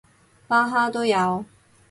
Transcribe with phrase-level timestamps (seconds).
[0.47, 1.45] 巴哈都有